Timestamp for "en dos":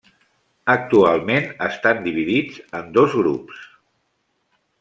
2.81-3.15